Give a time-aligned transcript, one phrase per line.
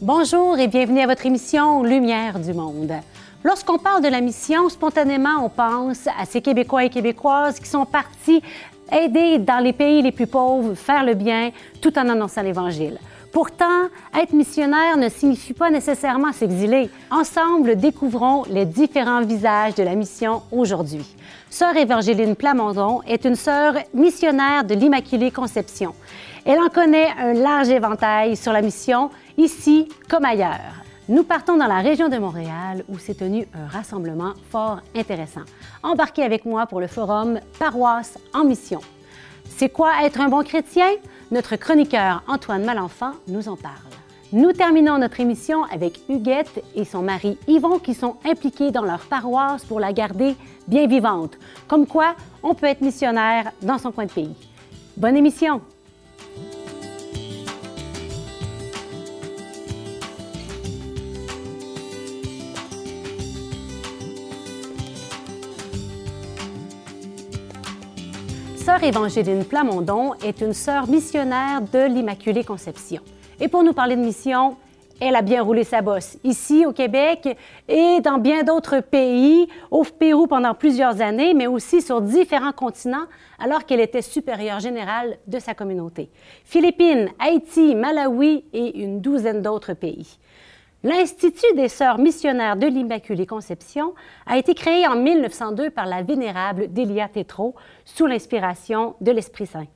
[0.00, 2.92] Bonjour et bienvenue à votre émission Lumière du monde.
[3.42, 7.84] Lorsqu'on parle de la mission, spontanément, on pense à ces Québécois et Québécoises qui sont
[7.84, 8.40] partis
[8.92, 11.50] aider dans les pays les plus pauvres, faire le bien,
[11.82, 12.98] tout en annonçant l'Évangile.
[13.32, 16.90] Pourtant, être missionnaire ne signifie pas nécessairement s'exiler.
[17.10, 21.04] Ensemble, découvrons les différents visages de la mission aujourd'hui.
[21.50, 25.92] Sœur Évangeline Plamondon est une sœur missionnaire de l'Immaculée Conception.
[26.44, 30.74] Elle en connaît un large éventail sur la mission, ici comme ailleurs.
[31.08, 35.44] Nous partons dans la région de Montréal où s'est tenu un rassemblement fort intéressant.
[35.82, 38.80] Embarquez avec moi pour le forum Paroisse en mission.
[39.44, 40.88] C'est quoi être un bon chrétien?
[41.30, 43.74] Notre chroniqueur Antoine Malenfant nous en parle.
[44.32, 49.00] Nous terminons notre émission avec Huguette et son mari Yvon qui sont impliqués dans leur
[49.06, 50.36] paroisse pour la garder
[50.66, 51.38] bien vivante.
[51.66, 54.36] Comme quoi, on peut être missionnaire dans son coin de pays.
[54.98, 55.62] Bonne émission!
[68.78, 73.02] Sœur Évangeline Plamondon est une sœur missionnaire de l'Immaculée Conception.
[73.40, 74.56] Et pour nous parler de mission,
[75.00, 79.82] elle a bien roulé sa bosse, ici au Québec et dans bien d'autres pays, au
[79.82, 83.06] Pérou pendant plusieurs années, mais aussi sur différents continents,
[83.40, 86.08] alors qu'elle était supérieure générale de sa communauté.
[86.44, 90.18] Philippines, Haïti, Malawi et une douzaine d'autres pays.
[90.84, 93.94] L'Institut des Sœurs missionnaires de l'Immaculée Conception
[94.26, 99.66] a été créé en 1902 par la vénérable Delia Tétrault sous l'inspiration de l'Esprit Saint.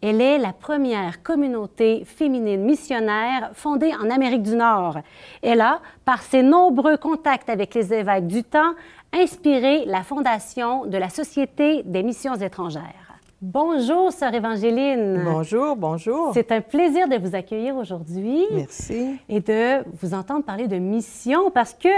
[0.00, 4.98] Elle est la première communauté féminine missionnaire fondée en Amérique du Nord.
[5.42, 8.74] Elle a, par ses nombreux contacts avec les évêques du temps,
[9.12, 13.07] inspiré la fondation de la Société des missions étrangères.
[13.40, 15.22] Bonjour, sœur Évangéline.
[15.22, 16.32] Bonjour, bonjour.
[16.34, 18.44] C'est un plaisir de vous accueillir aujourd'hui.
[18.50, 19.16] Merci.
[19.28, 21.88] Et de vous entendre parler de mission parce que,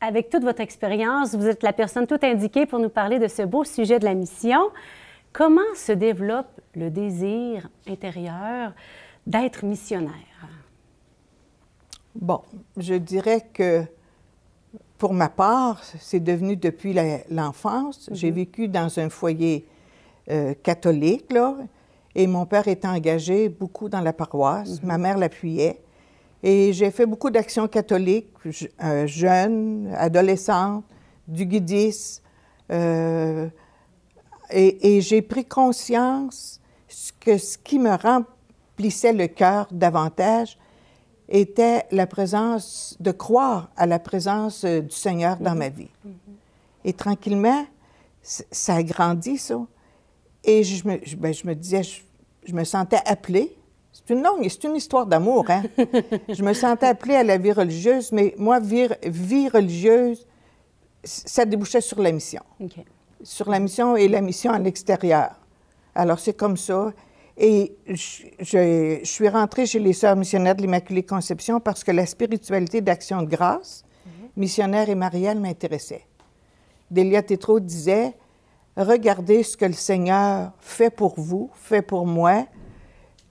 [0.00, 3.42] avec toute votre expérience, vous êtes la personne tout indiquée pour nous parler de ce
[3.42, 4.60] beau sujet de la mission.
[5.32, 8.72] Comment se développe le désir intérieur
[9.26, 10.14] d'être missionnaire?
[12.14, 12.42] Bon,
[12.76, 13.82] je dirais que
[14.96, 16.94] pour ma part, c'est devenu depuis
[17.30, 18.08] l'enfance.
[18.12, 19.66] J'ai vécu dans un foyer
[20.28, 21.56] euh, catholique, là,
[22.14, 24.82] et mon père était engagé beaucoup dans la paroisse.
[24.82, 25.80] Ma mère l'appuyait.
[26.42, 28.28] Et j'ai fait beaucoup d'actions catholiques,
[28.82, 30.84] euh, jeune, adolescente,
[31.28, 32.22] du guidisme.
[32.72, 33.48] Euh,
[34.50, 36.60] et, et j'ai pris conscience
[37.20, 40.58] que ce qui me remplissait le cœur davantage
[41.28, 45.90] était la présence, de croire à la présence du Seigneur dans ma vie.
[46.84, 47.64] Et tranquillement,
[48.22, 49.60] ça a grandi, ça.
[50.44, 53.54] Et je me, ben, je me disais, je, me sentais appelée.
[53.92, 55.62] C'est une longue, c'est une histoire d'amour, hein?
[56.28, 60.26] je me sentais appelée à la vie religieuse, mais moi, vie, vie religieuse,
[61.02, 62.42] ça débouchait sur la mission.
[63.22, 65.32] Sur la mission et la mission à l'extérieur.
[65.94, 66.92] Alors, c'est comme ça.
[67.36, 72.06] Et je, je, suis rentrée chez les Sœurs missionnaires de l'Immaculée Conception parce que la
[72.06, 74.28] spiritualité d'action de grâce, mhm.
[74.36, 76.06] missionnaire et mariale, m'intéressait.
[76.90, 78.14] Delia Tétrault disait
[78.76, 82.46] regardez ce que le Seigneur fait pour vous, fait pour moi.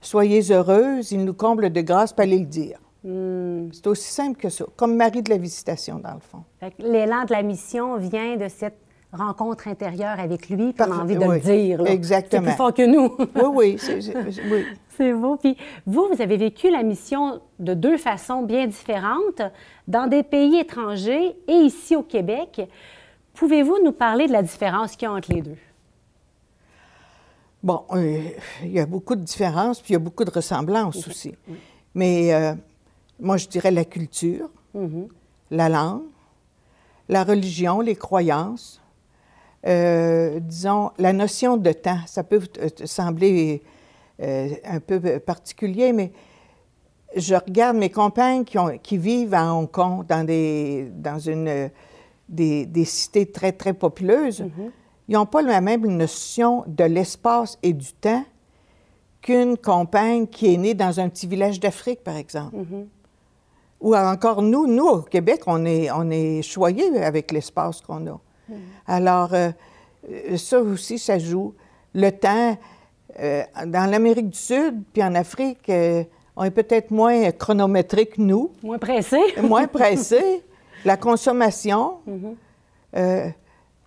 [0.00, 2.78] Soyez heureuse, il nous comble de grâce, pas allez le dire.
[3.04, 3.68] Hmm.
[3.72, 6.44] C'est aussi simple que ça, comme Marie de la visitation, dans le fond.
[6.78, 8.78] L'élan de la mission vient de cette
[9.12, 11.84] rencontre intérieure avec lui, puis on a envie de le dire.
[11.86, 12.42] Exactement.
[12.42, 13.16] C'est plus fort que nous.
[13.54, 14.12] oui, oui.
[14.50, 14.64] oui.
[14.96, 15.36] C'est beau.
[15.36, 19.42] Puis vous, vous avez vécu la mission de deux façons bien différentes,
[19.88, 22.60] dans des pays étrangers et ici au Québec.
[23.34, 25.56] Pouvez-vous nous parler de la différence qu'il y a entre les deux?
[27.62, 28.22] Bon, euh,
[28.62, 31.34] il y a beaucoup de différences, puis il y a beaucoup de ressemblances aussi.
[31.94, 32.54] Mais euh,
[33.18, 35.08] moi, je dirais la culture, mm-hmm.
[35.50, 36.02] la langue,
[37.08, 38.80] la religion, les croyances,
[39.66, 42.00] euh, disons, la notion de temps.
[42.06, 42.40] Ça peut
[42.84, 43.62] sembler
[44.18, 46.12] un peu particulier, mais
[47.16, 51.70] je regarde mes compagnes qui, ont, qui vivent à Hong Kong dans, des, dans une
[52.30, 54.44] des, cités très, très populeuses,
[55.08, 58.24] ils n'ont pas la même notion de l'espace et du temps
[59.20, 62.56] qu'une compagne qui est née dans un petit village d'Afrique, par exemple.
[63.80, 68.20] Ou encore nous, nous, au Québec, on est, on est choyés avec l'espace qu'on a.
[68.86, 69.50] Alors, euh,
[70.36, 71.54] ça aussi, ça joue.
[71.94, 72.56] Le temps,
[73.18, 76.04] euh, dans l'Amérique du Sud, puis en Afrique, euh,
[76.36, 78.50] on est peut-être moins chronométrique que nous.
[78.62, 79.20] Moins pressé.
[79.42, 80.42] moins pressé.
[80.84, 82.34] La consommation, mm-hmm.
[82.96, 83.28] euh,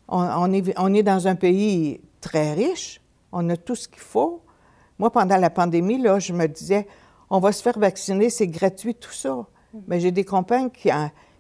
[0.08, 3.02] on, est, on, est, dans un pays très riche,
[3.32, 4.42] on a tout ce qu'il faut.
[5.00, 6.88] Moi, pendant la pandémie, là, je me disais,
[7.30, 9.46] on va se faire vacciner, c'est gratuit, tout ça.
[9.88, 10.90] Mais j'ai des compagnes qui,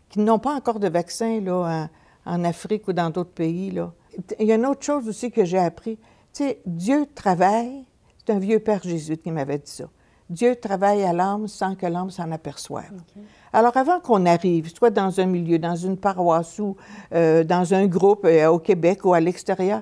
[0.09, 1.89] qui n'ont pas encore de vaccin là,
[2.25, 3.71] en, en Afrique ou dans d'autres pays.
[3.71, 3.94] Là.
[4.39, 5.97] Il y a une autre chose aussi que j'ai appris.
[6.33, 7.85] Tu sais, Dieu travaille.
[8.17, 9.85] C'est un vieux Père Jésus qui m'avait dit ça.
[10.29, 12.93] Dieu travaille à l'âme sans que l'âme s'en aperçoive.
[13.51, 16.75] Alors, avant qu'on arrive, soit dans un milieu, dans une paroisse ou
[17.13, 19.81] euh, dans un groupe euh, au Québec ou à l'extérieur,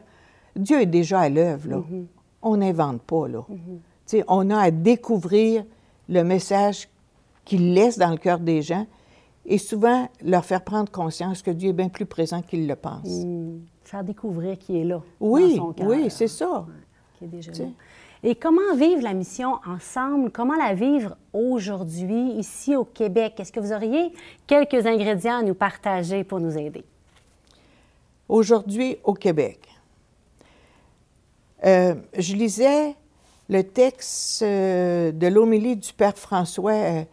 [0.56, 1.70] Dieu est déjà à l'œuvre.
[1.70, 1.78] là.
[1.78, 2.06] Mm-hmm.
[2.42, 3.28] On n'invente pas.
[3.28, 3.46] Là.
[4.06, 5.64] Sais, On a à découvrir
[6.10, 6.90] le message
[7.46, 8.86] qu'il laisse dans le cœur des gens
[9.46, 13.24] et souvent leur faire prendre conscience que Dieu est bien plus présent qu'ils le pensent.
[13.26, 13.60] Mm.
[13.84, 15.02] Faire découvrir qui est là.
[15.20, 15.88] Oui, dans son cœur.
[15.88, 16.66] oui, c'est ça.
[17.18, 17.64] qui est déjà Tu sais.
[17.64, 17.70] là.
[18.24, 20.32] Et comment vivre la mission ensemble?
[20.32, 23.40] Comment la vivre aujourd'hui, ici au Québec?
[23.40, 24.14] Est-ce que vous auriez
[24.46, 26.84] quelques ingrédients à nous partager pour nous aider?
[28.30, 29.68] Aujourd'hui au Québec.
[31.66, 32.96] Euh, je lisais
[33.50, 37.04] le texte euh, de l'homélie du Père François euh,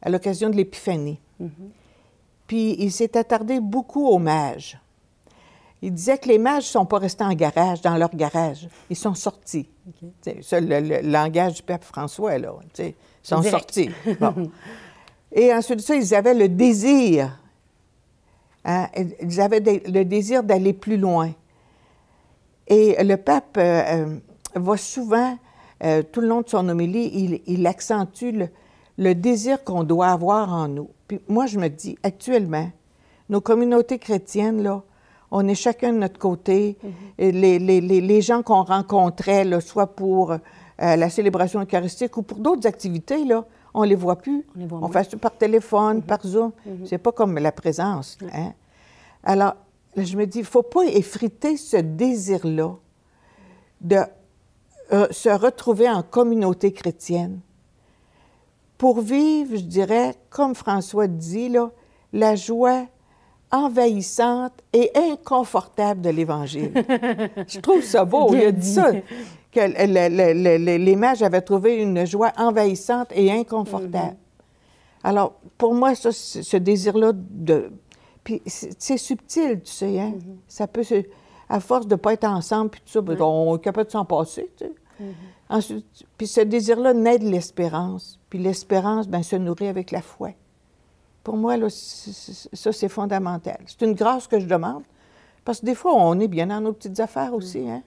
[0.00, 1.20] à l'occasion de l'Épiphanie.
[2.46, 4.78] Puis il s'est attardé beaucoup aux mages.
[5.82, 8.68] Il disait que les mages ne sont pas restés en garage, dans leur garage.
[8.90, 9.68] Ils sont sortis.
[10.40, 12.54] C'est le, le langage du Père François, là.
[12.78, 13.52] Ils sont Direct.
[13.74, 13.90] sortis.
[14.20, 14.50] Bon.
[15.32, 17.38] Et ensuite de ça, ils avaient le désir.
[18.64, 18.88] hein,
[19.20, 21.30] ils avaient des- le désir d'aller plus loin.
[22.68, 24.18] Et le pape euh, euh,
[24.54, 25.38] va souvent,
[25.84, 28.48] euh, tout le long de son homélie, il, il accentue le,
[28.98, 30.88] le désir qu'on doit avoir en nous.
[31.06, 32.70] Puis moi, je me dis, actuellement,
[33.28, 34.82] nos communautés chrétiennes, là,
[35.30, 36.76] on est chacun de notre côté.
[37.18, 40.38] Les, les- les- les gens qu'on rencontrait, là, soit pour euh,
[40.78, 43.44] la célébration eucharistique ou pour d'autres activités, là,
[43.74, 44.44] on les voit plus.
[44.54, 46.52] On les voit on fait ça par téléphone, par Zoom.
[46.86, 48.16] C'est pas comme la présence.
[48.32, 48.52] hein.
[49.24, 49.54] Alors,
[49.96, 52.74] là, je me dis, il ne faut pas effriter ce désir-là
[53.80, 53.98] de
[54.92, 57.40] euh, se retrouver en communauté chrétienne
[58.78, 61.70] pour vivre, je dirais, comme François dit, là,
[62.12, 62.84] la joie
[63.52, 66.72] envahissante et inconfortable de l'Évangile.
[67.48, 68.32] je trouve ça beau.
[68.34, 68.92] Il a dit ça,
[69.52, 74.16] que le- le- le- le- les mages avaient trouvé une joie envahissante et inconfortable.
[75.04, 77.70] Alors, pour moi, ça, ce désir-là de...
[78.24, 80.14] Puis c'est subtil, tu sais, hein?
[80.48, 81.04] Ça peut se...
[81.48, 83.92] À force de ne pas être ensemble, puis tout ça, ben, on est capable de
[83.92, 84.72] s'en passer, tu sais.
[85.48, 85.86] Ensuite,
[86.18, 88.18] puis ce désir-là naît de l'espérance.
[88.28, 90.30] Puis l'espérance, ben, se nourrit avec la foi.
[91.26, 93.58] Pour moi, là, ça, c'est fondamental.
[93.66, 94.84] C'est une grâce que je demande.
[95.44, 97.82] Parce que des fois, on est bien dans nos petites affaires aussi, hein?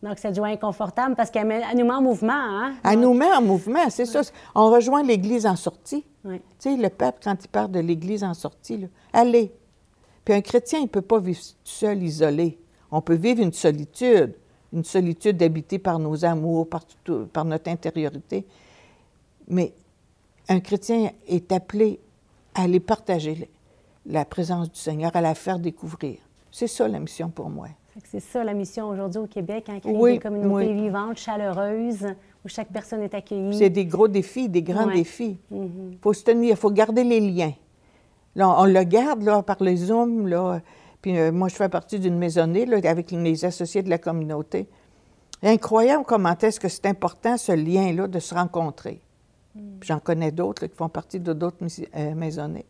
[0.00, 2.74] Donc, cette joie inconfortable parce qu'elle nous met en mouvement, hein?
[2.84, 4.20] Elle nous met en mouvement, c'est ça.
[4.54, 6.04] On rejoint l'Église en sortie.
[6.24, 6.40] Tu
[6.70, 9.52] sais, le pape, quand il parle de l'Église en sortie, là, allez.
[10.24, 12.60] Puis un chrétien, il ne peut pas vivre seul, isolé.
[12.92, 14.34] On peut vivre une solitude,
[14.72, 18.46] une solitude habitée par nos amours, par, tout- par notre intériorité.
[19.48, 19.74] Mais
[20.48, 21.98] un chrétien est appelé
[22.60, 23.50] à aller partager
[24.06, 26.18] la présence du Seigneur, à la faire découvrir.
[26.50, 27.68] C'est ça la mission pour moi.
[28.04, 30.82] C'est ça la mission aujourd'hui au Québec, hein, créer Oui, des communautés oui.
[30.82, 32.06] vivantes, chaleureuses,
[32.44, 33.56] où chaque personne est accueillie.
[33.56, 34.94] C'est des gros défis, des grands Ouais.
[34.94, 35.38] défis.
[35.50, 37.52] Il faut se tenir, il faut garder les liens.
[38.36, 40.26] Là, on le garde là, par les Zooms.
[40.28, 40.60] Là.
[41.02, 44.68] Puis euh, moi, je fais partie d'une maisonnée là, avec les associés de la communauté.
[45.42, 49.00] Incroyable comment est-ce que c'est important, ce lien-là, de se rencontrer.
[49.54, 51.58] Puis J'en connais d'autres qui font partie de d'autres
[51.96, 52.66] euh, maisonnées.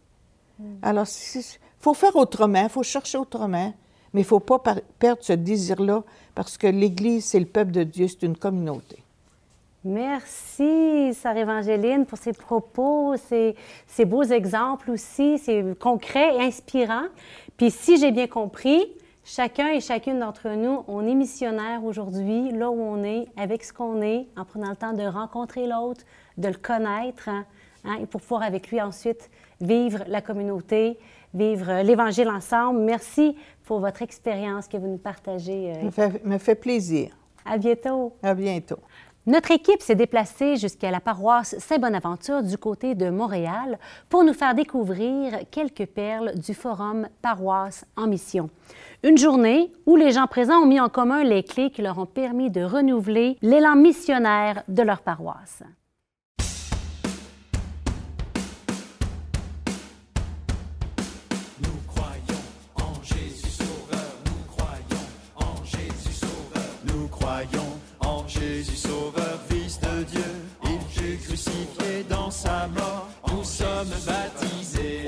[0.82, 1.42] Alors, il
[1.78, 3.72] faut faire autrement, il faut chercher autrement,
[4.12, 4.62] mais il ne faut pas
[4.98, 6.02] perdre ce désir-là
[6.34, 9.02] parce que l'Église, c'est le peuple de Dieu, c'est une communauté.
[9.82, 13.56] Merci, Sœur Évangéline, pour ces propos, ces,
[13.86, 17.04] ces beaux exemples aussi, c'est concret et inspirant.
[17.56, 18.92] Puis si j'ai bien compris,
[19.24, 23.72] chacun et chacune d'entre nous, on est missionnaire aujourd'hui, là où on est, avec ce
[23.72, 26.02] qu'on est, en prenant le temps de rencontrer l'autre,
[26.40, 27.44] de le connaître, hein,
[27.84, 29.30] hein, et pour pouvoir avec lui ensuite
[29.60, 30.98] vivre la communauté,
[31.34, 32.80] vivre l'Évangile ensemble.
[32.80, 35.72] Merci pour votre expérience que vous nous partagez.
[35.76, 35.84] euh.
[35.84, 37.10] Me fait, me fait plaisir.
[37.44, 38.14] À bientôt.
[38.22, 38.78] À bientôt.
[39.26, 43.78] Notre équipe s'est déplacée jusqu'à la paroisse Saint-Bonaventure du côté de Montréal
[44.08, 48.48] pour nous faire découvrir quelques perles du forum Paroisse en mission.
[49.04, 52.06] Une journée où les gens présents ont mis en commun les clés qui leur ont
[52.06, 55.62] permis de renouveler l'élan missionnaire de leur paroisse.
[67.40, 70.24] Croyons en Jésus Sauveur, Fils de Dieu.
[70.64, 75.06] Il fut crucifié dans sa mort, nous sommes baptisés.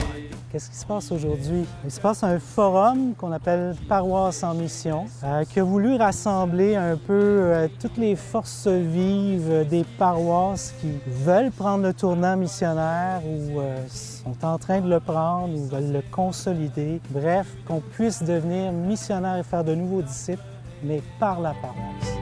[0.51, 1.65] Qu'est-ce qui se passe aujourd'hui?
[1.85, 6.77] Il se passe un forum qu'on appelle Paroisse en mission, euh, qui a voulu rassembler
[6.77, 13.23] un peu euh, toutes les forces vives des paroisses qui veulent prendre le tournant missionnaire
[13.25, 17.01] ou euh, sont en train de le prendre ou veulent le consolider.
[17.11, 20.43] Bref, qu'on puisse devenir missionnaire et faire de nouveaux disciples,
[20.83, 22.22] mais par la paroisse.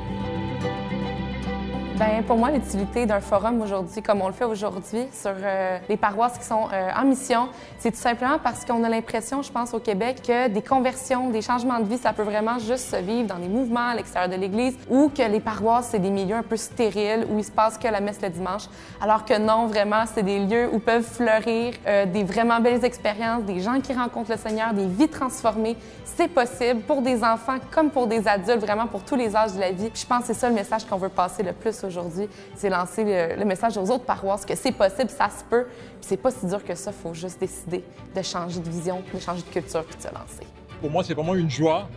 [2.01, 5.99] Bien, pour moi, l'utilité d'un forum aujourd'hui, comme on le fait aujourd'hui sur euh, les
[5.99, 9.75] paroisses qui sont euh, en mission, c'est tout simplement parce qu'on a l'impression, je pense,
[9.75, 13.29] au Québec, que des conversions, des changements de vie, ça peut vraiment juste se vivre
[13.29, 16.43] dans des mouvements à l'extérieur de l'Église ou que les paroisses, c'est des milieux un
[16.43, 18.63] peu stériles où il se passe que la messe le dimanche.
[19.03, 23.43] Alors que non, vraiment, c'est des lieux où peuvent fleurir euh, des vraiment belles expériences,
[23.43, 25.77] des gens qui rencontrent le Seigneur, des vies transformées.
[26.07, 29.61] C'est possible pour des enfants comme pour des adultes, vraiment pour tous les âges de
[29.61, 29.91] la vie.
[29.93, 31.90] Je pense que c'est ça le message qu'on veut passer le plus aujourd'hui,
[32.55, 33.05] c'est lancer
[33.37, 36.47] le, message aux autres paroisses que c'est possible, ça se peut, puis c'est pas si
[36.47, 39.97] dur que ça, faut juste décider de changer de vision, de changer de culture puis
[39.97, 40.47] de se lancer.
[40.81, 41.89] Pour moi, c'est vraiment une joie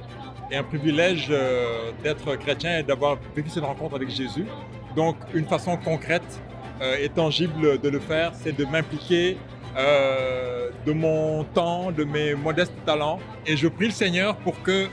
[0.51, 4.45] et un privilège euh, d'être chrétien et d'avoir vécu cette rencontre avec Jésus.
[4.95, 6.41] Donc, une façon concrète
[6.81, 9.37] euh, et tangible de le faire, c'est de m'impliquer
[9.75, 13.19] euh, de mon temps, de mes modestes talents.
[13.47, 14.87] Et je prie le Seigneur pour que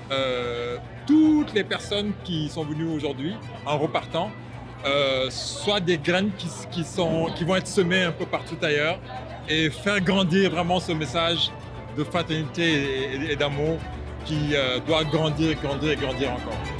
[1.07, 3.35] toutes les personnes qui sont venues aujourd'hui,
[3.66, 4.30] en repartant,
[4.87, 6.30] euh, soient des graines
[6.70, 6.82] qui,
[7.44, 8.99] vont être semées un peu partout ailleurs
[9.49, 11.50] et faire grandir vraiment ce message
[11.96, 13.78] de fraternité et d'amour
[14.25, 16.79] qui euh, doit grandir, grandir et grandir encore.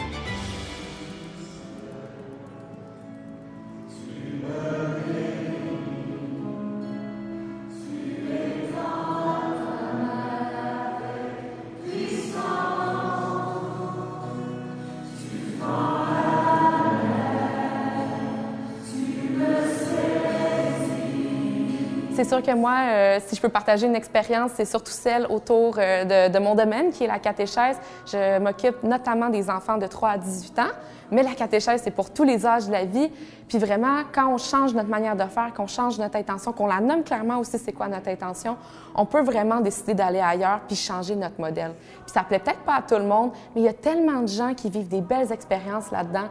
[22.23, 25.77] C'est sûr que moi, euh, si je peux partager une expérience, c'est surtout celle autour
[25.79, 27.79] euh, de, de mon domaine, qui est la catéchèse.
[28.05, 30.73] Je m'occupe notamment des enfants de 3 à 18 ans,
[31.11, 33.11] mais la catéchèse, c'est pour tous les âges de la vie.
[33.49, 36.81] Puis vraiment, quand on change notre manière de faire, qu'on change notre intention, qu'on la
[36.81, 38.59] nomme clairement aussi c'est quoi notre intention,
[38.95, 41.73] on peut vraiment décider d'aller ailleurs puis changer notre modèle.
[42.05, 44.29] Puis ça plaît peut-être pas à tout le monde, mais il y a tellement de
[44.29, 46.29] gens qui vivent des belles expériences là-dedans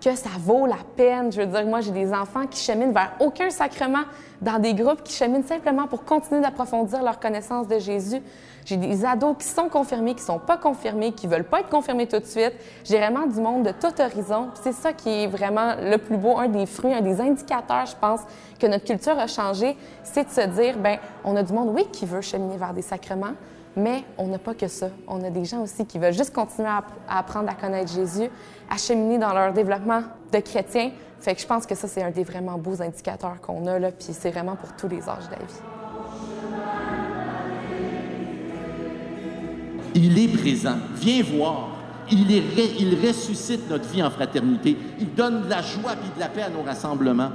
[0.00, 1.30] que ça vaut la peine.
[1.30, 4.04] Je veux dire, moi, j'ai des enfants qui cheminent vers aucun sacrement
[4.40, 8.22] dans des groupes qui cheminent simplement pour continuer d'approfondir leur connaissance de Jésus.
[8.64, 12.06] J'ai des ados qui sont confirmés, qui sont pas confirmés, qui veulent pas être confirmés
[12.06, 12.52] tout de suite.
[12.84, 14.48] J'ai vraiment du monde de tout horizon.
[14.62, 17.96] C'est ça qui est vraiment le plus beau, un des fruits, un des indicateurs, je
[18.00, 18.20] pense,
[18.58, 21.86] que notre culture a changé, c'est de se dire, ben, on a du monde, oui,
[21.90, 23.34] qui veut cheminer vers des sacrements,
[23.76, 24.88] mais on n'a pas que ça.
[25.06, 28.28] On a des gens aussi qui veulent juste continuer à, apprendre à connaître Jésus,
[28.68, 30.90] à cheminer dans leur développement de chrétien.
[31.20, 33.92] Fait que je pense que ça, c'est un des vraiment beaux indicateurs qu'on a, là,
[33.92, 35.60] puis c'est vraiment pour tous les âges de la vie.
[39.94, 40.76] Il est présent.
[40.94, 41.68] Viens voir.
[42.12, 44.76] Il, il ressuscite notre vie en fraternité.
[44.98, 47.30] Il donne de la joie et de la paix à nos rassemblements.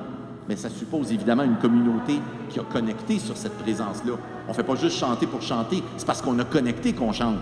[0.47, 4.13] Mais ça suppose évidemment une communauté qui a connecté sur cette présence-là.
[4.47, 7.37] On ne fait pas juste chanter pour chanter, c'est parce qu'on a connecté qu'on chante.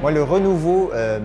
[0.00, 1.18] Moi, le renouveau euh,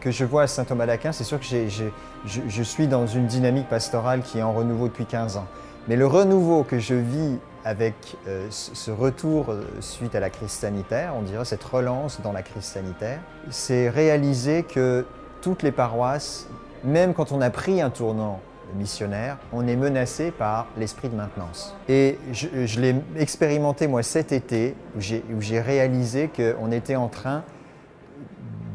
[0.00, 1.84] que je vois à Saint-Thomas d'Aquin, c'est sûr que je,
[2.24, 5.46] je suis dans une dynamique pastorale qui est en renouveau depuis 15 ans.
[5.88, 7.94] Mais le renouveau que je vis avec
[8.28, 12.42] euh, ce retour euh, suite à la crise sanitaire, on dirait cette relance dans la
[12.42, 15.06] crise sanitaire, c'est réaliser que
[15.40, 16.46] toutes les paroisses,
[16.84, 18.40] même quand on a pris un tournant
[18.76, 21.74] missionnaire, on est menacé par l'esprit de maintenance.
[21.88, 27.44] Et je, l'ai expérimenté moi cet été, où j'ai réalisé qu'on était en train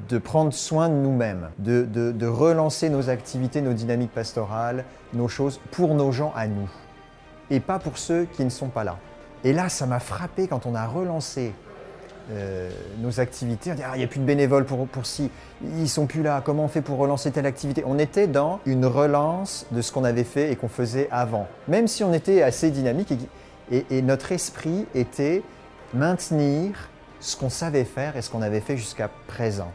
[0.08, 5.96] de prendre soin de nous-mêmes, de relancer nos activités, nos dynamiques pastorales, nos choses pour
[5.96, 6.70] nos gens à nous,
[7.52, 8.98] et pas pour ceux qui ne sont pas là.
[9.44, 11.54] Et là, ça m'a frappé quand on a relancé
[12.32, 13.72] euh, nos activités.
[13.72, 15.32] On dit, ah, il n'y a plus de bénévoles pour, pour ci,
[15.64, 17.84] ils sont plus là, comment on fait pour relancer telle activité?
[17.88, 21.88] On était dans une relance de ce qu'on avait fait et qu'on faisait avant, même
[21.88, 23.14] si on était assez dynamique
[23.72, 25.42] et, et- notre esprit était
[25.94, 26.90] maintenir
[27.20, 29.72] ce qu'on savait faire et ce qu'on avait fait jusqu'à présent.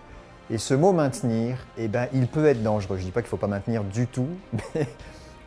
[0.50, 2.96] Et ce mot maintenir, eh ben, il peut être dangereux.
[2.98, 4.28] Je ne dis pas qu'il ne faut pas maintenir du tout,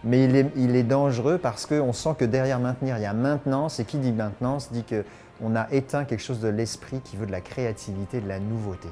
[0.07, 0.23] mais
[0.55, 3.79] il, est, dangereux parce qu'on sent que derrière maintenir, il y a maintenance.
[3.79, 7.31] Et qui dit maintenance dit qu'on a éteint quelque chose de l'esprit qui veut de
[7.31, 8.87] la créativité, de la nouveauté.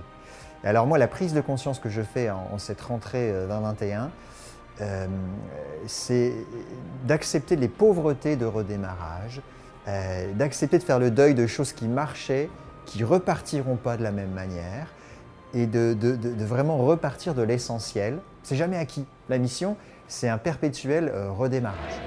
[0.64, 4.12] Alors moi, la prise de conscience que je fais en, cette rentrée euh, 2021,
[4.82, 5.08] euh,
[5.88, 6.34] c'est
[7.06, 9.42] d'accepter les pauvretés de redémarrage,
[9.88, 12.50] euh, d'accepter de faire le deuil de choses qui marchaient,
[12.86, 14.88] qui repartiront pas de la même manière,
[15.54, 19.06] et de- de vraiment repartir de l'essentiel C'est jamais acquis.
[19.30, 22.02] La mission, c'est un perpétuel euh, redémarrage.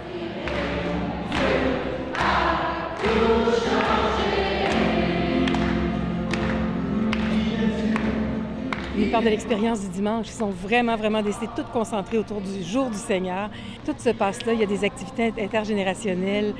[9.01, 10.27] Ils parlent de l'expérience du dimanche.
[10.29, 13.49] Ils sont vraiment, vraiment décidés, tout concentrés autour du jour du Seigneur.
[13.85, 14.53] Tout se passe là.
[14.53, 16.53] Il y a des activités intergénérationnelles.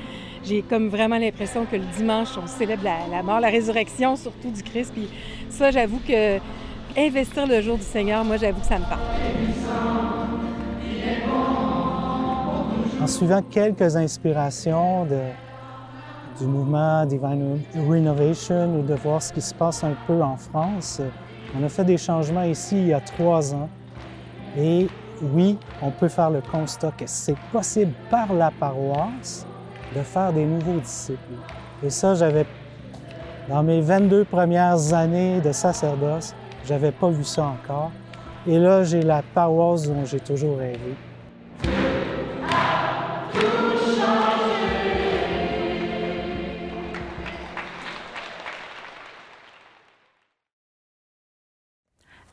[0.45, 4.51] J'ai comme vraiment l'impression que le dimanche, on célèbre la, la, mort, la résurrection surtout
[4.51, 4.93] du Christ.
[4.93, 5.09] Puis
[5.49, 6.37] ça, j'avoue que
[6.97, 10.18] investir le jour du Seigneur, moi, j'avoue que ça me parle.
[13.09, 15.07] Suivant quelques inspirations
[16.39, 21.01] du mouvement Divine Renovation ou de voir ce qui se passe un peu en France,
[21.57, 23.67] on a fait des changements ici il y a trois ans.
[24.55, 24.87] Et
[25.23, 29.47] oui, on peut faire le constat que c'est possible par la paroisse
[29.95, 31.33] de faire des nouveaux disciples.
[31.83, 32.45] Et ça, j'avais,
[33.49, 37.89] dans mes 22 premières années de sacerdoce, j'avais pas vu ça encore.
[38.45, 40.95] Et là, j'ai la paroisse dont j'ai toujours rêvé.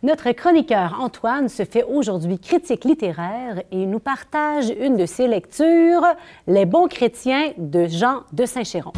[0.07, 6.05] Notre chroniqueur Antoine se fait aujourd'hui critique littéraire et nous partage une de ses lectures,
[6.47, 8.93] Les bons chrétiens de Jean de Saint-Chéron.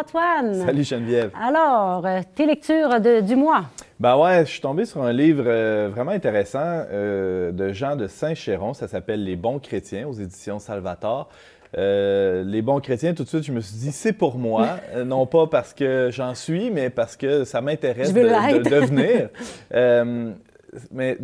[0.00, 0.54] Antoine.
[0.66, 1.30] Salut Geneviève.
[1.38, 3.64] Alors, euh, tes lectures de, du mois?
[3.98, 8.06] Ben ouais, je suis tombé sur un livre euh, vraiment intéressant euh, de Jean de
[8.06, 8.72] Saint-Chéron.
[8.72, 11.28] Ça s'appelle Les bons chrétiens aux éditions Salvator.
[11.76, 14.78] Euh, les bons chrétiens, tout de suite, je me suis dit, c'est pour moi.
[15.04, 19.28] Non pas parce que j'en suis, mais parce que ça m'intéresse de, de, devenir.
[20.90, 21.18] mais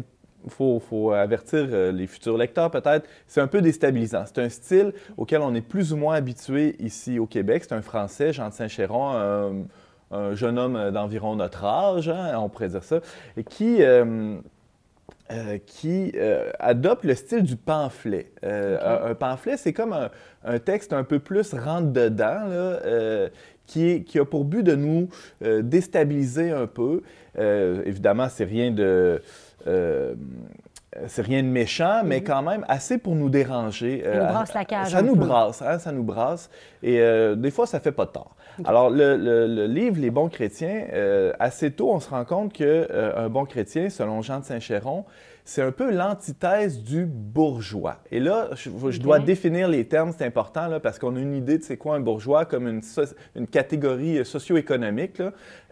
[0.49, 4.25] faut, faut, avertir les futurs lecteurs peut-être, c'est un peu déstabilisant.
[4.26, 7.65] C'est un style auquel on est plus ou moins habitué ici au Québec.
[7.69, 9.53] C'est un Français, Jean de Saint-Chéron, un,
[10.11, 13.00] un, jeune homme d'environ notre âge, hein, on pourrait dire ça,
[13.49, 13.83] qui...
[13.83, 14.37] Euh,
[15.33, 18.31] euh, qui euh, adopte le style du pamphlet.
[18.45, 18.87] Euh, okay.
[18.87, 20.09] un, un, pamphlet, c'est comme un,
[20.45, 22.49] un, texte un peu plus rentre-dedans,
[23.66, 25.08] qui, est, qui, a pour but de nous
[25.62, 27.02] déstabiliser un peu.
[27.38, 29.21] évidemment, c'est rien de
[31.06, 34.02] c'est rien de méchant, mais quand même assez pour nous déranger.
[34.02, 34.91] Ça nous brasse la cage.
[34.91, 36.50] Ça nous brasse, hein, ça nous brasse.
[36.82, 38.36] Et euh, des fois, ça fait pas de tort.
[38.58, 38.69] Okay.
[38.69, 42.52] Alors, le, le, le, livre Les bons chrétiens, euh, assez tôt, on se rend compte
[42.52, 45.04] qu'un euh, bon chrétien, selon Jean de Saint-Chéron,
[45.47, 47.99] c'est un peu l'antithèse du bourgeois.
[48.11, 51.37] Et là, je, je dois définir les termes, c'est important, là, parce qu'on a une
[51.37, 53.02] idée de c'est quoi un bourgeois comme une, so
[53.37, 55.23] une catégorie socio-économique.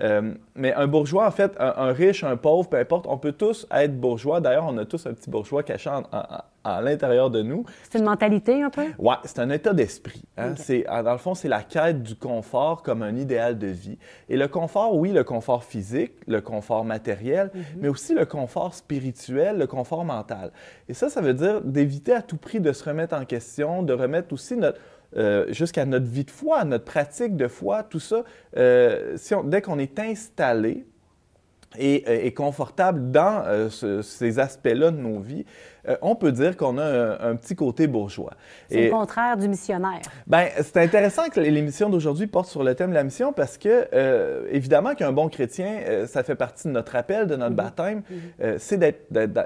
[0.00, 3.32] Euh, mais un bourgeois, en fait, un, un, riche, un pauvre, peu importe, on peut
[3.32, 4.40] tous être bourgeois.
[4.40, 7.64] D'ailleurs, on a tous un petit bourgeois caché en, en, à l'intérieur de nous.
[7.90, 8.86] C'est une mentalité un peu?
[8.98, 10.22] Oui, c'est un état d'esprit.
[10.36, 10.52] Hein?
[10.52, 10.84] Okay.
[10.84, 13.98] Dans le fond, c'est la quête du confort comme un idéal de vie.
[14.28, 17.64] Et le confort, oui, le confort physique, le confort matériel, mm -hmm.
[17.80, 20.50] mais aussi le confort spirituel, le confort mental.
[20.88, 23.92] Et ça, ça veut dire d'éviter à tout prix de se remettre en question, de
[23.92, 24.80] remettre aussi notre,
[25.16, 28.24] euh, jusqu'à notre vie de foi, notre pratique de foi, tout ça,
[28.56, 30.86] euh, si on, dès qu'on est installé
[31.78, 35.44] et, et, confortable dans euh, ce, ces aspects-là de nos vies,
[35.88, 38.32] euh, on peut dire qu'on a un, un, petit côté bourgeois.
[38.70, 40.00] C'est le contraire du missionnaire.
[40.26, 43.88] Ben, c'est intéressant que l'émission d'aujourd'hui porte sur le thème de la mission parce que,
[43.92, 47.56] euh, évidemment, qu'un bon chrétien, euh, ça fait partie de notre appel, de notre -hmm.
[47.56, 48.58] baptême, -hmm.
[48.58, 48.78] c'est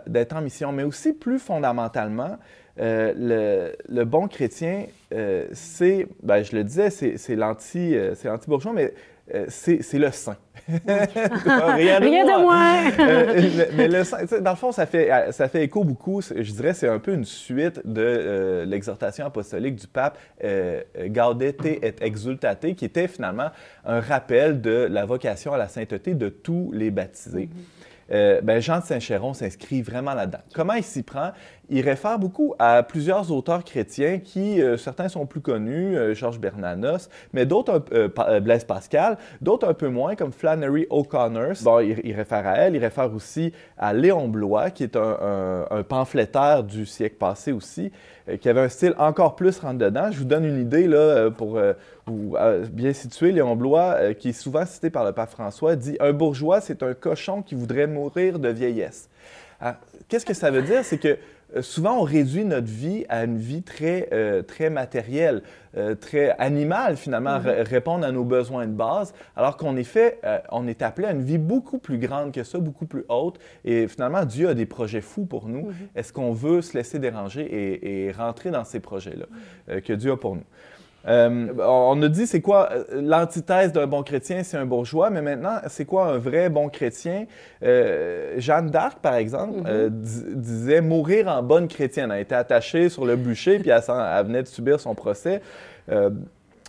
[0.07, 2.39] d'être en mission, mais aussi plus fondamentalement,
[2.81, 8.95] euh, le, le, bon chrétien, euh, c'est, ben, je le disais, c'est l'anti-bourgeois, mais
[9.35, 10.37] euh, c'est le saint.
[10.69, 12.25] Rien de Rien.
[12.25, 16.53] De euh, mais le saint, dans le fond, ça fait, ça fait écho beaucoup, je
[16.53, 21.95] dirais, c'est un peu une suite de euh, l'exhortation apostolique du pape euh, Gaudete et
[22.01, 23.51] Exultate, qui était finalement
[23.85, 27.47] un rappel de la vocation à la sainteté de tous les baptisés.
[27.47, 27.79] Mm -hmm.
[28.11, 30.39] Euh, ben Jean de Saint-Chéron s'inscrit vraiment là-dedans.
[30.55, 31.33] Comment il s'y prend?
[31.71, 36.41] Il réfère beaucoup à plusieurs auteurs chrétiens qui, euh, certains sont plus connus, euh, Georges
[36.41, 41.53] Bernanos, mais d'autres, euh, Blaise Pascal, d'autres un peu moins, comme Flannery O'Connor.
[41.63, 45.83] Bon, il, réfère à elle, il réfère aussi à Léon Blois, qui est un, un,
[45.83, 47.93] pamphlétaire du siècle passé aussi,
[48.41, 50.11] qui avait un style encore plus rentre-dedans.
[50.11, 51.61] Je vous donne une idée, là, pour
[52.07, 52.37] vous
[52.71, 53.33] bien situer.
[53.33, 56.95] Léon Blois, qui est souvent cité par le pape François, dit «Un bourgeois, c'est un
[56.95, 59.09] cochon qui voudrait mourir de vieillesse.
[59.61, 59.77] Ah,»
[60.09, 60.85] Qu'est-ce que ça veut dire?
[60.85, 61.19] C'est que
[61.63, 65.43] souvent, on réduit notre vie à une vie très, euh, très matérielle,
[65.77, 67.69] euh, très animale, finalement, mm -hmm.
[67.69, 71.13] répondre à nos besoins de base, alors qu'on est fait, euh, on est appelé à
[71.13, 73.39] une vie beaucoup plus grande que ça, beaucoup plus haute.
[73.65, 75.67] Et finalement, Dieu a des projets fous pour nous.
[75.67, 75.99] Mm -hmm.
[75.99, 79.81] Est-ce qu'on veut se laisser déranger et, et, rentrer dans ces projets-là -hmm.
[79.87, 80.49] que Dieu a pour nous?
[81.09, 85.23] Euh, on a dit c'est quoi euh, l'antithèse d'un bon chrétien, c'est un bourgeois, mais
[85.23, 87.25] maintenant, c'est quoi un vrai bon chrétien?
[87.63, 92.11] Euh, Jeanne d'Arc, par exemple, euh, dis- disait mourir en bonne chrétienne.
[92.13, 93.83] Elle était attachée sur le bûcher, puis elle,
[94.27, 95.41] venait de subir son procès.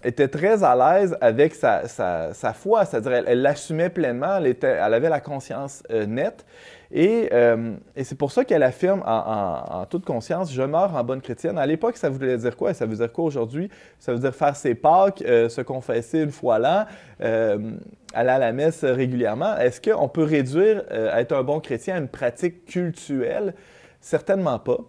[0.01, 4.47] Était très à l'aise avec sa, sa- sa foi, c'est-à-dire elle elle l'assumait pleinement, elle,
[4.47, 6.45] était, elle avait la conscience euh, nette.
[6.91, 11.21] Et, euh, et c'est pour ça qu'elle affirme en, toute conscience, je meurs en bonne
[11.21, 11.57] chrétienne.
[11.57, 12.73] À l'époque, ça voulait dire quoi?
[12.73, 13.69] Ça veut dire quoi aujourd'hui?
[13.99, 16.85] Ça veut dire faire ses Pâques, euh, se confesser une fois l'an,
[17.21, 17.71] euh,
[18.13, 19.55] aller à la messe régulièrement.
[19.57, 23.53] Est-ce qu'on peut réduire être un bon chrétien à une pratique cultuelle?
[24.01, 24.79] Certainement pas.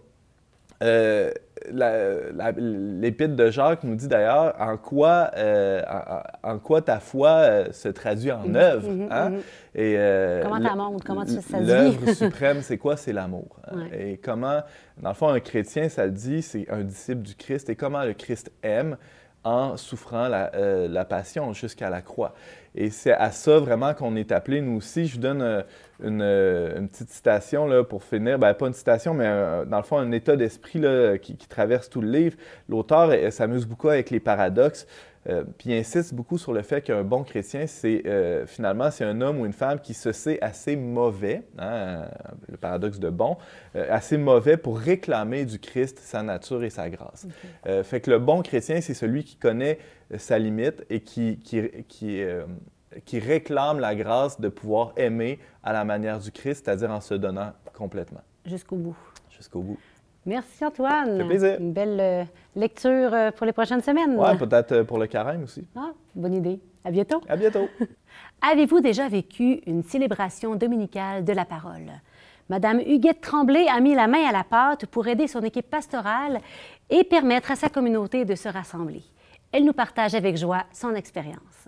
[0.81, 1.31] Euh,
[2.57, 5.81] L'épître de Jacques nous dit d'ailleurs en quoi, euh,
[6.43, 8.89] en, en quoi ta foi euh, se traduit en Mhm, œuvre.
[8.89, 9.29] mhm, hein?
[9.29, 9.39] mhm.
[9.75, 11.05] Et, Comment ça montre?
[11.05, 12.97] Comment tu- ça L'œuvre suprême, c'est quoi?
[12.97, 13.57] C'est l'amour.
[13.67, 13.77] hein.
[13.91, 14.11] Ouais.
[14.13, 14.61] Et comment,
[15.01, 17.69] dans le fond, un chrétien, ça le dit, c'est un disciple du Christ.
[17.69, 18.97] Et comment le Christ aime
[19.43, 22.33] en souffrant la, euh, la passion jusqu'à la croix.
[22.75, 25.07] Et c'est à ça vraiment qu'on est appelé, nous aussi.
[25.07, 25.61] Je vous donne euh,
[26.03, 28.39] une, euh, une petite citation là, pour finir.
[28.39, 30.81] Ben, pas une citation, mais euh, dans le fond, un état d'esprit
[31.21, 32.37] qui, qui traverse tout le livre.
[32.69, 34.87] L'auteur euh, s'amuse beaucoup avec les paradoxes.
[35.29, 39.03] euh, puis il insiste beaucoup sur le fait qu'un bon chrétien, c'est euh, finalement c'est
[39.03, 42.05] un homme ou une femme qui se sait assez mauvais, hein,
[42.49, 43.37] le paradoxe de bon,
[43.75, 47.27] euh, assez mauvais pour réclamer du Christ sa nature et sa grâce.
[47.83, 49.77] Fait que le bon chrétien, c'est celui qui connaît
[50.17, 52.23] sa limite et qui, qui, qui,
[53.05, 57.13] qui réclame la grâce de pouvoir aimer à la manière du Christ, c'est-à-dire en se
[57.13, 58.97] donnant complètement, Jusqu'au bout.
[59.29, 59.77] jusqu'au bout.
[60.25, 61.17] Merci Antoine.
[61.17, 61.57] Ça fait plaisir.
[61.59, 62.23] Une belle euh,
[62.55, 64.15] lecture euh, pour les prochaines semaines.
[64.17, 65.65] Ouais, peut-être euh, pour le carême aussi.
[65.75, 66.59] Ah, bonne idée.
[66.83, 67.21] À bientôt.
[67.27, 67.67] À bientôt.
[68.41, 71.91] Avez-vous déjà vécu une célébration dominicale de la parole?
[72.49, 76.39] Madame Huguette Tremblay a mis la main à la pâte pour aider son équipe pastorale
[76.89, 79.01] et permettre à sa communauté de se rassembler.
[79.51, 81.60] Elle nous partage avec joie son expérience.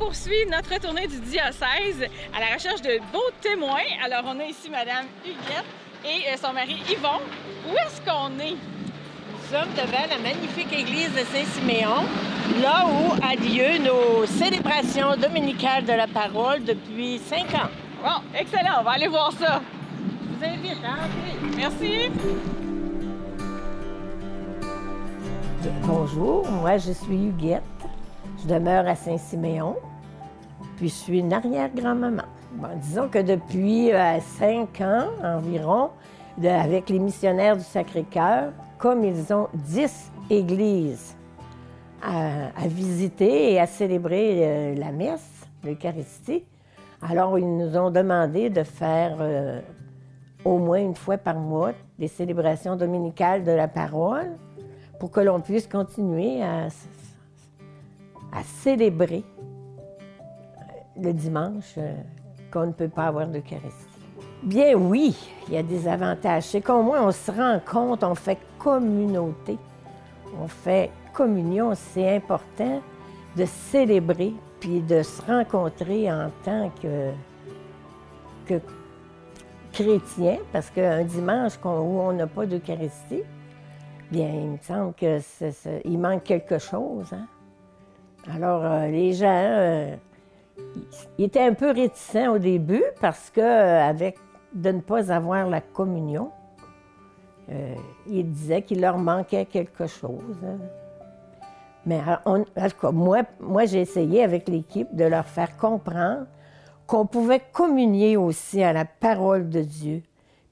[0.00, 3.84] Poursuit notre tournée du diocèse à la recherche de beaux témoins.
[4.02, 5.66] Alors, on a ici Madame Huguette
[6.06, 7.20] et euh, son mari Yvon.
[7.68, 8.56] Où est-ce qu'on est?
[8.56, 12.06] Nous sommes devant la magnifique église de Saint-Siméon,
[12.62, 17.68] là où a lieu nos célébrations dominicales de la parole depuis cinq ans.
[18.02, 19.60] Bon, excellent, on va aller voir ça.
[20.00, 21.56] Je vous invite à entrer.
[21.56, 22.10] Merci.
[25.82, 27.62] Bonjour, moi je suis Huguette.
[28.42, 29.76] Je demeure à Saint-Siméon,
[30.76, 32.24] puis je suis une arrière-grand-maman.
[32.76, 35.90] Disons que depuis euh, cinq ans environ,
[36.42, 41.16] avec les missionnaires du Sacré-Cœur, comme ils ont dix églises
[42.02, 46.44] à, visiter et à célébrer euh, la messe, l'Eucharistie,
[47.02, 49.60] alors ils nous ont demandé de faire euh,
[50.44, 54.30] au moins une fois par mois des célébrations dominicales de la parole
[54.98, 56.68] pour que l'on puisse continuer à,
[58.62, 59.24] célébrer
[61.00, 61.94] le dimanche euh,
[62.52, 63.86] qu'on ne peut pas avoir d'Eucharistie.
[64.42, 65.16] Bien oui,
[65.48, 66.44] il y a des avantages.
[66.44, 69.58] C'est qu'au moins on se rend compte, on fait communauté,
[70.40, 71.72] on fait communion.
[71.74, 72.80] C'est important
[73.36, 77.12] de célébrer puis de se rencontrer en tant que,
[79.72, 83.22] chrétien, parce qu'un dimanche où on n'a pas d'Eucharistie,
[84.10, 85.18] bien, il me semble que
[85.96, 87.12] manque quelque chose.
[87.12, 87.26] hein.
[88.28, 89.96] Alors, euh, les gens, euh,
[91.18, 94.18] ils étaient un peu réticents au début parce que, euh, avec
[94.52, 96.30] de ne pas avoir la communion,
[97.50, 97.74] euh,
[98.06, 100.36] ils disaient qu'il leur manquait quelque chose.
[100.44, 100.58] hein.
[101.86, 106.26] Mais euh, en tout cas, moi, moi j'ai essayé avec l'équipe de leur faire comprendre
[106.86, 110.02] qu'on pouvait communier aussi à la parole de Dieu,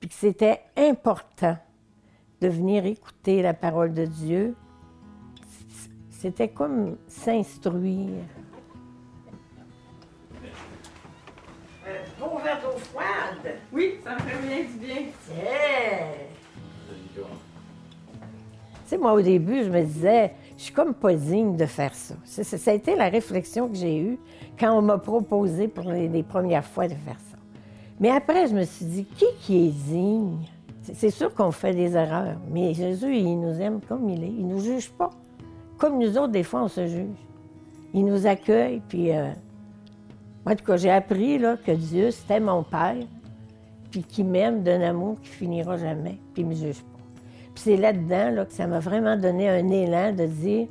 [0.00, 1.56] puis que c'était important
[2.40, 4.54] de venir écouter la parole de Dieu.
[6.10, 8.24] C'était comme s'instruire.
[12.78, 13.54] Froide.
[13.72, 15.02] Oui, ça me fait bien du bien.
[18.84, 21.94] Tu sais, moi, au début, je me disais, je suis comme pas digne de faire
[21.94, 22.14] ça.
[22.24, 24.18] Ça, ça- ça a été la réflexion que j'ai eue
[24.58, 27.36] quand on m'a proposé pour les, les premières fois de faire ça.
[28.00, 30.38] Mais après, je me suis dit, qui qui est digne?
[30.82, 34.28] C'est- C'est sûr qu'on fait des erreurs, mais Jésus, il nous aime comme il est.
[34.28, 35.10] Il nous juge pas.
[35.76, 37.16] Comme nous autres, des fois, on se juge.
[37.92, 39.12] Il nous accueille, puis...
[39.14, 39.30] euh,
[40.48, 42.96] en tout cas, j'ai appris là, que Dieu, c'était mon Père,
[43.90, 46.98] puis qui m'aime d'un amour qui finira jamais, puis il me juge pas.
[47.54, 50.68] Puis c'est là-dedans là, que ça m'a vraiment donné un élan de dire,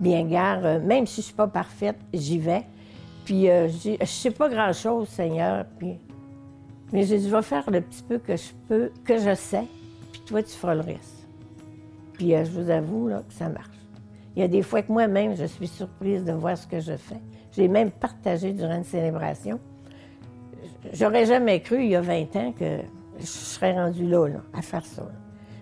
[0.00, 2.64] bien gare, euh, même si je suis pas parfaite, j'y vais.
[3.24, 5.98] Puis euh, je sais pas grand-chose, Seigneur, puis...
[6.92, 9.64] Mais j'ai dit, vais faire le petit peu que je peux, que je sais,
[10.10, 11.26] puis toi, tu feras le reste.
[12.14, 13.68] Puis euh, je vous avoue là, que ça marche.
[14.34, 16.96] Il y a des fois que moi-même, je suis surprise de voir ce que je
[16.96, 17.20] fais.
[17.52, 19.60] J'ai même partagé durant une célébration.
[20.92, 22.78] J'aurais jamais cru, il y a 20 ans, que
[23.18, 25.02] je serais rendue là, là, à faire ça.
[25.02, 25.10] là.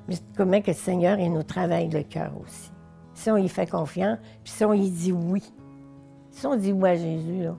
[0.08, 2.70] Mais c'est comment que le Seigneur, il nous travaille le cœur aussi.
[3.14, 5.42] Si on y fait confiance, puis si on y dit oui.
[6.30, 7.56] Si on dit oui à Jésus, là,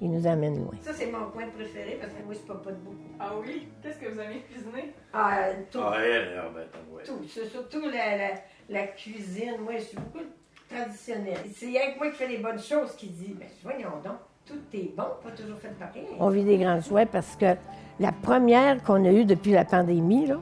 [0.00, 0.72] il nous amène loin.
[0.80, 2.96] Ça, c'est mon coin préféré parce que moi, je ne pas de beaucoup.
[3.20, 3.68] Ah oui?
[3.82, 4.94] Qu'est-ce que vous avez cuisiné?
[5.12, 5.78] Ah, tout.
[5.82, 7.02] Ah, elle, ben, attends, ouais.
[7.04, 7.20] Tout.
[7.28, 8.28] C'est surtout la, la,
[8.70, 9.56] la cuisine.
[9.62, 10.24] Moi, je suis beaucoup
[10.68, 11.38] traditionnelle.
[11.54, 14.60] C'est rien que moi qui fais les bonnes choses qui dit, ben voyons donc, tout
[14.72, 16.06] est bon, pas toujours fait pareil.
[16.18, 17.56] On vit des grandes joies parce que
[17.98, 20.36] la première qu'on a eue depuis la pandémie, là,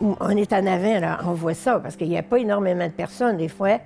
[0.00, 2.92] on est en avant, là, on voit ça, parce qu'il n'y a pas énormément de
[2.92, 3.38] personnes.
[3.38, 3.78] Des fois,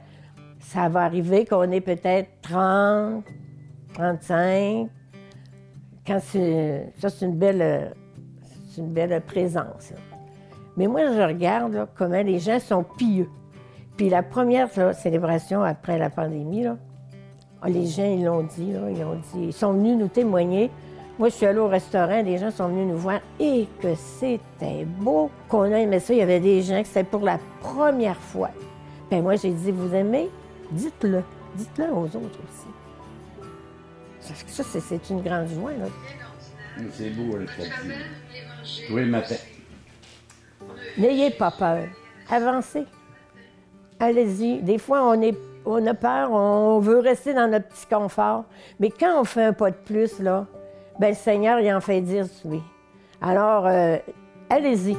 [0.58, 3.24] ça va arriver qu'on est peut-être 30,
[3.94, 4.88] 35.
[6.06, 7.94] Quand ça, c'est une belle,
[8.76, 9.92] une belle présence.
[10.76, 13.28] Mais moi, je regarde comment les gens sont pieux.
[14.00, 16.78] Puis la première là, célébration après la pandémie, là,
[17.60, 20.70] ah, les gens, ils l'ont dit, là, ils ont dit, ils sont venus nous témoigner.
[21.18, 24.86] Moi, je suis allée au restaurant, les gens sont venus nous voir et que c'était
[24.86, 26.14] beau, qu'on a aimé ça.
[26.14, 28.48] Il y avait des gens que c'était pour la première fois.
[29.10, 30.30] Ben moi, j'ai dit, vous aimez?
[30.70, 31.22] Dites-le.
[31.54, 32.68] Dites-le aux autres aussi.
[34.20, 35.88] Ça, fait que ça, c'est, c'est une grande joie, là.
[36.92, 37.94] C'est beau, le tradition.
[38.88, 39.34] Tous les matins.
[40.96, 41.84] N'ayez pas peur.
[42.30, 42.86] Avancez.
[44.00, 44.62] Allez-y.
[44.62, 45.14] Des fois,
[45.66, 48.44] on, a peur, on veut rester dans notre petit confort.
[48.80, 50.46] Mais quand on fait un pas de plus, là,
[50.98, 52.62] ben, le Seigneur, il en fait dire oui.
[53.20, 53.98] Alors, euh,
[54.48, 54.96] allez-y.